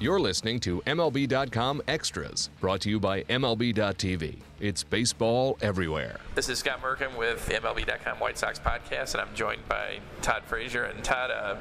[0.00, 4.38] You're listening to MLB.com Extras, brought to you by MLB.tv.
[4.58, 6.20] It's baseball everywhere.
[6.34, 10.44] This is Scott Merkin with the MLB.com White Sox podcast, and I'm joined by Todd
[10.46, 10.84] Frazier.
[10.84, 11.56] And Todd, uh,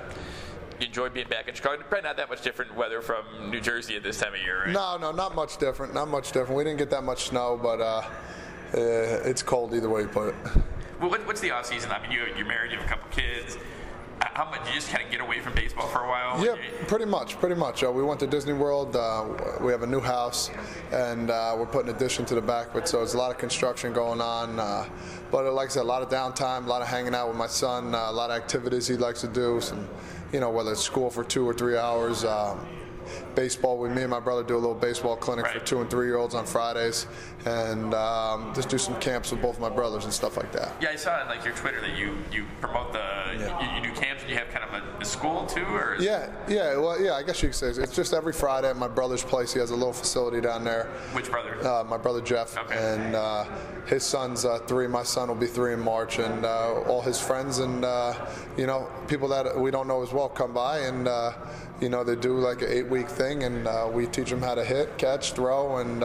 [0.80, 1.82] you enjoy being back in Chicago.
[1.82, 4.70] Probably not that much different weather from New Jersey at this time of year, right?
[4.70, 5.94] No, no, not much different.
[5.94, 6.56] Not much different.
[6.56, 8.04] We didn't get that much snow, but uh,
[8.74, 10.36] uh, it's cold either way you put it.
[11.02, 11.92] Well, what, what's the off season?
[11.92, 13.58] I mean, you, you're married, you have a couple kids.
[14.40, 16.42] How much you just kind of get away from baseball for a while?
[16.42, 16.56] Yeah,
[16.88, 17.84] pretty much, pretty much.
[17.84, 18.96] Uh, we went to Disney World.
[18.96, 19.26] Uh,
[19.60, 20.50] we have a new house,
[20.94, 22.88] and uh, we're putting addition to the back it.
[22.88, 24.58] So there's a lot of construction going on.
[24.58, 24.88] Uh,
[25.30, 27.36] but uh, like I said, a lot of downtime, a lot of hanging out with
[27.36, 29.60] my son, uh, a lot of activities he likes to do.
[29.60, 29.86] Some,
[30.32, 32.24] you know, whether it's school for two or three hours.
[32.24, 32.66] Um,
[33.36, 36.06] baseball with me and my brother do a little baseball clinic for two and three
[36.06, 37.08] year olds on Fridays,
[37.46, 40.72] and um, just do some camps with both my brothers and stuff like that.
[40.82, 43.78] Yeah, I saw on like your Twitter that you you promote the Yeah.
[43.82, 46.30] you, you do camps and you have kind of a, a school too, or Yeah,
[46.48, 47.14] yeah, well, yeah.
[47.14, 49.54] I guess you could say it's- just every Friday at my brother's place.
[49.54, 50.86] He has a little facility down there.
[51.14, 51.56] Which brother?
[51.66, 52.76] Uh, my brother Jeff, Okay.
[52.78, 53.46] and uh,
[53.88, 54.88] his son's uh, three.
[54.88, 58.14] My son will be three in March, and uh, all his friends and uh,
[58.58, 61.32] you know people that we don't know as well come by, and uh,
[61.82, 64.64] you know they do like an eight-week thing, and uh, we teach them how to
[64.64, 66.04] hit, catch, throw, and.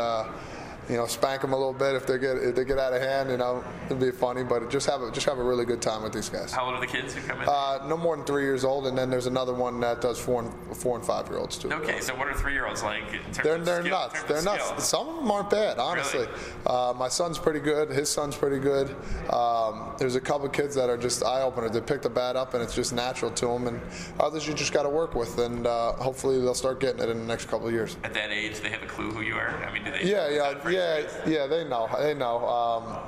[0.88, 3.00] You know, spank them a little bit if they get if they get out of
[3.00, 3.30] hand.
[3.30, 6.02] You know, it'd be funny, but just have a, just have a really good time
[6.02, 6.52] with these guys.
[6.52, 7.48] How old are the kids who come in?
[7.48, 10.42] Uh, no more than three years old, and then there's another one that does four
[10.42, 11.72] and four and five year olds too.
[11.72, 13.02] okay, so what are three year olds like?
[13.12, 14.22] In terms They're, of they're skill- nuts.
[14.24, 14.66] They're nuts.
[14.66, 14.80] skill?
[14.80, 16.20] Some of them aren't bad, honestly.
[16.20, 16.30] Really?
[16.66, 17.88] Uh, my son's pretty good.
[17.90, 18.94] His son's pretty good.
[19.32, 21.70] Um, there's a couple kids that are just eye openers.
[21.72, 23.80] They pick the bat up and it's just natural to them, and
[24.20, 27.18] others you just got to work with, and uh, hopefully they'll start getting it in
[27.18, 27.96] the next couple of years.
[28.04, 29.48] At that age, they have a clue who you are.
[29.64, 29.73] I mean?
[30.04, 31.46] Yeah, yeah, yeah, yeah.
[31.46, 31.88] They know.
[31.98, 32.46] They know.
[32.46, 32.98] Um,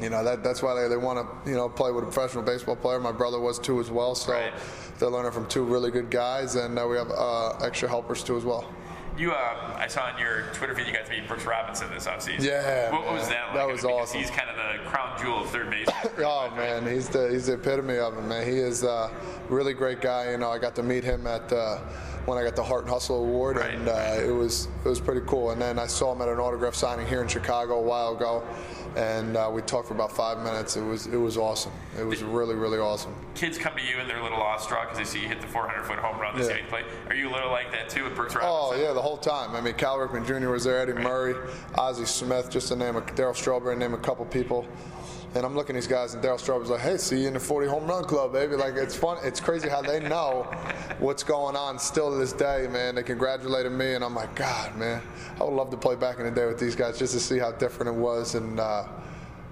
[0.00, 2.44] you know that that's why they, they want to you know play with a professional
[2.44, 3.00] baseball player.
[3.00, 4.52] My brother was too as well, so Right.
[4.98, 8.36] they're learning from two really good guys, and uh, we have uh, extra helpers too
[8.36, 8.72] as well.
[9.18, 9.36] You, um,
[9.76, 12.42] I saw on your Twitter feed you got to meet Brooks Robinson this offseason.
[12.42, 13.54] Yeah, What, what was that like?
[13.54, 14.18] That I mean, was awesome.
[14.20, 15.88] He's kind of the crown jewel of third base.
[16.18, 18.46] Oh man, he's the he's the epitome of it, man.
[18.46, 19.10] He is a
[19.48, 20.30] really great guy.
[20.30, 21.78] You know, I got to meet him at uh,
[22.26, 23.74] when I got the Heart and Hustle Award, Right.
[23.74, 25.50] and uh, it was it was pretty cool.
[25.50, 28.42] And then I saw him at an autograph signing here in Chicago a while ago,
[28.96, 30.76] and uh, we talked for about five minutes.
[30.76, 31.72] It was it was awesome.
[31.98, 33.14] It was really really awesome.
[33.34, 35.46] Kids come to you and they're a little awestruck because they see you hit the
[35.46, 36.38] 400 foot home run.
[36.38, 36.56] They Yeah.
[36.58, 36.84] you play.
[37.08, 39.54] Are you a little like that too with Brooks Oh yeah, the whole time.
[39.56, 40.50] I mean, Cal Ripken Jr.
[40.50, 41.34] was there, Eddie Murray,
[41.76, 44.66] Ozzie Smith, just to name a Darryl Strawberry, name a couple people.
[45.34, 47.40] And I'm looking at these guys, and Darryl Strawberry's like, "Hey, see you in the
[47.40, 49.18] 40 home run club, baby." Like it's fun.
[49.22, 50.42] It's crazy how they know
[50.98, 52.96] what's going on still to this day, man.
[52.96, 55.00] They congratulated me, and I'm like, God, man,
[55.40, 57.38] I would love to play back in the day with these guys just to see
[57.38, 58.86] how different it was, and uh,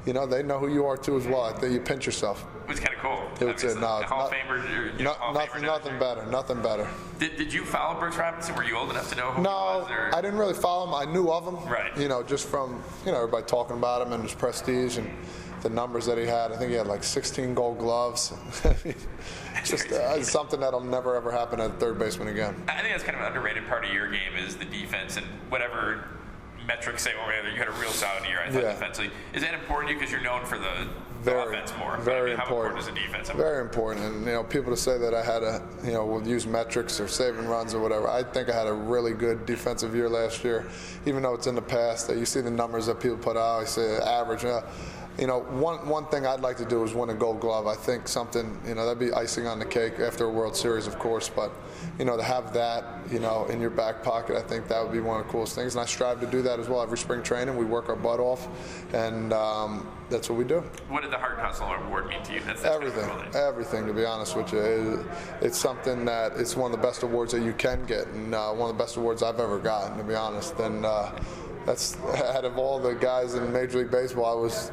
[0.04, 1.42] you know, they know who you are too as well.
[1.42, 2.44] I think you pinch yourself.
[2.64, 3.12] It was kind of cool.
[3.40, 4.98] It was, Obviously, no, Hall not- of Famer.
[4.98, 6.88] you know, No, Hall nothing, nothing better, nothing better.
[7.20, 8.54] Did, did you follow Brooks Robinson?
[8.56, 9.90] Were you old enough to know who No, he was?
[9.90, 10.14] Or?
[10.14, 10.94] I didn't really follow him.
[11.08, 11.96] I knew of him, Right.
[11.96, 15.08] You know, just from you know everybody talking about him and his prestige and
[15.62, 16.52] the numbers that he had.
[16.52, 18.32] I think he had like 16 Gold Gloves.
[19.64, 22.54] just uh, something that'll never ever happen at third baseman again.
[22.68, 25.26] I think that's kind of an underrated part of your game is the defense and
[25.48, 26.04] whatever
[26.66, 27.50] metrics say or the.
[27.50, 28.72] You had a real solid year, I thought, Yeah.
[28.72, 29.10] defensively.
[29.32, 30.86] Is that important to you because you're known for the,
[31.24, 31.92] the Very, offense more?
[31.92, 32.78] But I very mean, how important.
[32.78, 33.30] important is the defense?
[33.30, 36.26] Very important, and you know, people to say that I had a, you know, would
[36.26, 38.06] use metrics or saving runs or whatever.
[38.08, 40.68] I think I had a really good defensive year last year,
[41.06, 42.06] even though it's in the past.
[42.06, 44.44] That you see the numbers that people put out, I say average.
[44.44, 44.60] Uh,
[45.18, 47.66] you know, one one thing I'd like to do is win a Gold Glove.
[47.66, 50.86] I think something, you know, that'd be icing on the cake after a World Series,
[50.86, 51.28] of course.
[51.28, 51.50] But
[51.98, 54.92] you know, to have that, you know, in your back pocket, I think that would
[54.92, 55.74] be one of the coolest things.
[55.74, 56.82] And I strive to do that as well.
[56.82, 58.46] Every spring training, we work our butt off,
[58.94, 60.60] and um, that's what we do.
[60.88, 62.40] What did the Heart and Hustle Award mean to you?
[62.40, 63.86] That's, that's kind of Everything, everything.
[63.86, 65.06] To be honest with you, It-
[65.46, 68.50] it's something that it's one of the best awards that you can get, and uh,
[68.52, 69.98] one of the best awards I've ever gotten.
[69.98, 71.10] To be honest, and uh,
[71.66, 71.96] that's
[72.36, 74.70] out of all the guys in Major League Baseball, I was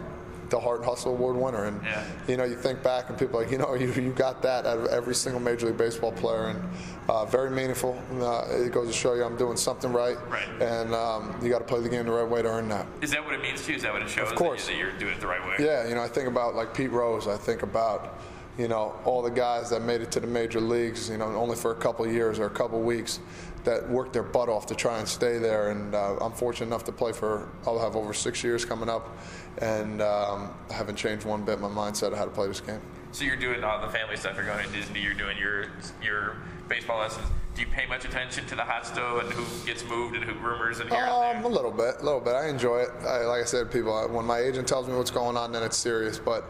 [0.50, 1.66] the Heart and Hustle Award winner.
[1.66, 2.04] And Yeah.
[2.28, 4.66] you know, you think back, and people are like, you know, you, you got that
[4.66, 6.64] out of every single Major League Baseball player, and
[7.10, 7.98] uh, very meaningful.
[8.20, 10.48] Uh, it goes to show you I'm doing something right, Right.
[10.62, 12.86] and um, you got to play the game the right way to earn that.
[13.02, 13.78] Is that what it means to you?
[13.78, 14.30] Is that what it shows?
[14.32, 14.68] Of course.
[14.68, 15.56] That, you're doing it the right way?
[15.66, 17.28] Yeah, you know, I think about like Pete Rose.
[17.28, 18.20] I think about,
[18.58, 21.56] you know, all the guys that made it to the major leagues, you know, only
[21.56, 23.20] for a couple of years or a couple of weeks,
[23.66, 25.70] that worked their butt off to try and stay there.
[25.72, 29.18] And uh, I'm fortunate enough to play for, I'll have over six years coming up,
[29.58, 32.80] and um, I haven't changed one bit my mindset of how to play this game.
[33.12, 34.36] So you're doing all the family stuff.
[34.36, 35.02] You're going to Disney.
[35.02, 35.68] You're doing your
[36.04, 36.36] your
[36.68, 37.26] baseball lessons.
[37.56, 40.34] Do you pay much attention to the hot stove and who gets moved and who
[40.46, 42.34] rumors and here Um, a and little bit, a little bit.
[42.34, 42.90] I enjoy it.
[43.08, 45.64] I, like I said, people, I- when my agent tells me what's going on, then
[45.64, 46.20] it's serious.
[46.20, 46.44] But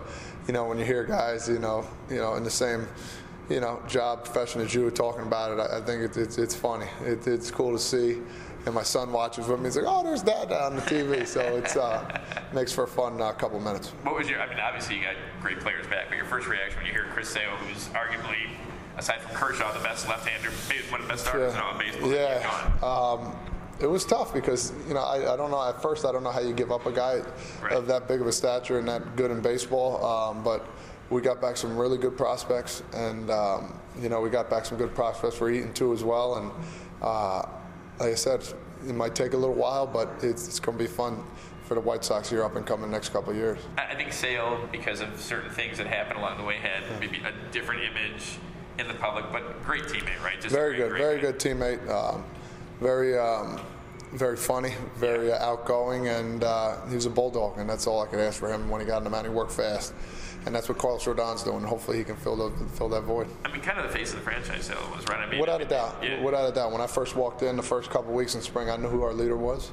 [0.48, 2.88] you know, when you hear guys, you know, you know, in the same,
[3.50, 6.38] you know, job profession as you were talking about it, I, I think it, it's
[6.38, 6.88] it's funny.
[7.04, 8.22] It, it's cool to see.
[8.66, 9.66] And my son watches with me.
[9.66, 12.20] He's like, "Oh, there's Dad on the TV." So it's uh,
[12.52, 13.90] makes for a fun uh, couple minutes.
[14.02, 14.42] What was your?
[14.42, 17.06] I mean, obviously you got great players back, but your first reaction when you hear
[17.12, 18.50] Chris Sale, who's arguably,
[18.98, 21.60] aside from Kershaw, the best left-hander, maybe one of the best starters Yeah.
[21.60, 22.12] in all of baseball.
[22.12, 22.72] Yeah.
[22.82, 23.36] Um,
[23.80, 26.32] it was tough because you know I, I don't know at first I don't know
[26.32, 27.22] how you give up a guy
[27.62, 27.74] Right.
[27.74, 30.66] of that big of a stature and that good in baseball, um, but
[31.10, 34.78] we got back some really good prospects and um, you know we got back some
[34.78, 36.52] good prospects for Eaton too as well and
[37.02, 37.44] uh,
[38.00, 38.42] like I said
[38.88, 41.24] it might take a little while but it's, it's going to be fun
[41.64, 43.58] for the White Sox here up and coming next couple of years.
[43.78, 47.32] I think Sale, because of certain things that happened along the way, had maybe a
[47.52, 48.38] different image
[48.78, 50.40] in the public, but great teammate, right?
[50.40, 51.22] Just Very great, good, very guy.
[51.32, 51.90] good teammate.
[51.90, 52.24] Um,
[52.80, 53.60] very, um,
[54.14, 58.08] very funny, very uh, outgoing, and uh, he was a bulldog, and that's all I
[58.08, 59.26] could ask for him when he got in the mound.
[59.28, 59.94] He worked fast,
[60.46, 61.64] and that's what Carlos Rodon's doing.
[61.64, 63.28] Hopefully, he can fill the, fill that void.
[63.44, 65.20] I mean, kind of the face of the franchise, Sale was right.
[65.20, 66.22] I mean, Without a doubt, Yeah.
[66.22, 66.72] without a doubt.
[66.72, 69.14] When I first walked in the first couple weeks in spring, I knew who our
[69.14, 69.72] leader was,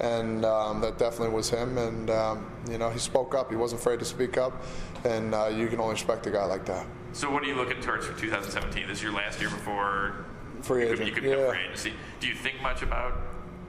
[0.00, 1.78] and um, that definitely was him.
[1.78, 3.50] And um, you know, he spoke up.
[3.50, 4.62] He wasn't afraid to speak up,
[5.04, 6.86] and uh, you can only respect a guy like that.
[7.12, 8.88] So, what are you looking towards for 2017?
[8.88, 10.24] This is your last year before
[10.64, 11.48] Free agent, you could become yeah.
[11.50, 11.92] free agency.
[12.20, 13.12] Do you think much about,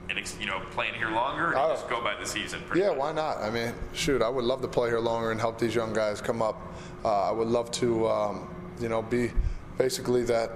[0.08, 1.68] an ex, you know, playing here longer, or Oh.
[1.74, 2.62] just go by the season?
[2.74, 2.96] Yeah, much?
[2.98, 3.38] why not?
[3.42, 6.20] I mean, shoot, I would love to play here longer and help these young guys
[6.22, 6.56] come up.
[7.04, 8.48] Uh, I would love to, um,
[8.80, 9.30] you know, be
[9.76, 10.50] basically that,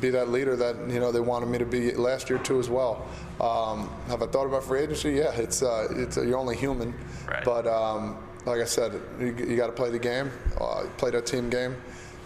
[0.00, 2.70] be that leader that you know they wanted me to be last year too as
[2.70, 3.04] well.
[3.38, 5.10] Um, have I thought about free agency?
[5.12, 6.94] Yeah, it's uh, it's you're only human,
[7.28, 7.44] Right.
[7.44, 8.16] but um,
[8.46, 11.76] like I said, you, you got to play the game, uh, play that team game.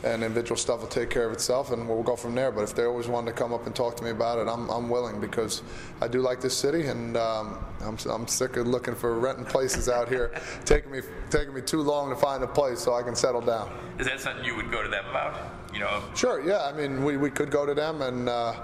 [0.04, 2.52] And individual stuff will take care of itself, and we'll go from there.
[2.52, 4.68] But if they always wanted to come up and talk to me about it, I'm,
[4.68, 5.62] I'm willing because
[6.00, 9.88] I do like this city, and um, I'm, I'm sick of looking for renting places
[9.88, 10.32] out here,
[10.64, 11.00] taking me
[11.30, 13.72] taking me too long to find a place so I can settle down.
[13.98, 15.40] Is that something you would go to them about?
[15.72, 16.64] You know, Sure, yeah.
[16.64, 18.54] I mean, we, we could go to them, and uh,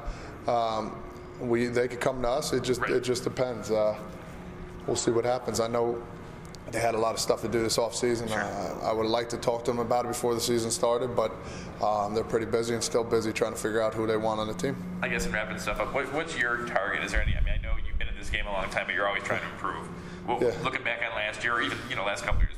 [0.46, 1.02] um,
[1.40, 2.52] we they could come to us.
[2.52, 2.90] It just Right.
[2.93, 3.70] it just depends.
[3.70, 3.99] Uh,
[4.87, 5.61] we'll see what happens.
[5.61, 6.00] I know
[6.72, 8.28] they had a lot of stuff to do this off season.
[8.30, 11.32] Uh, I would like to talk to them about it before the season started, but
[11.82, 14.48] um, they're pretty busy and still busy trying to figure out who they want on
[14.48, 14.74] the team.
[15.02, 17.04] I guess in wrapping stuff up, what, what's your target?
[17.04, 17.36] Is there any?
[17.36, 19.22] I mean, I know you've been in this game a long time, but you're always
[19.22, 19.86] trying to improve.
[20.26, 20.54] Well, Yeah.
[20.64, 22.54] Looking back on last year, or even you know last couple of years,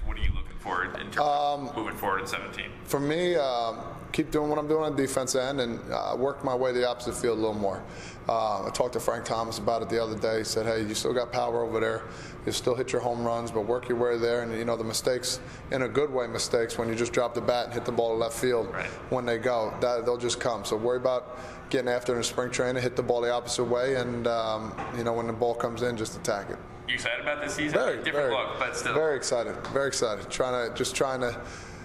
[0.64, 2.64] what are you looking for in terms Um, of moving forward in 17?
[2.84, 3.78] For me, um,
[4.12, 6.88] keep doing what I'm doing on the defense end and uh, work my way the
[6.88, 7.82] opposite field a little more.
[8.28, 10.38] Uh, I talked to Frank Thomas about it the other day.
[10.38, 12.02] He said, "Hey, you still got power over there.
[12.46, 14.42] You still hit your home runs, but work your way there.
[14.42, 15.40] And you know the mistakes,
[15.70, 18.10] in a good way, mistakes when you just drop the bat and hit the ball
[18.10, 18.86] to left field Right.
[19.10, 20.64] when they go, that, they'll just come.
[20.64, 21.38] So worry about
[21.70, 25.12] getting after in spring training, hit the ball the opposite way, and um, you know
[25.12, 26.58] when the ball comes in, just attack it.
[26.86, 27.78] You excited about this season?
[27.78, 28.94] Very, Different very, look, but still.
[28.94, 29.56] very excited.
[29.68, 30.28] Very excited.
[30.30, 31.40] Trying to just trying to,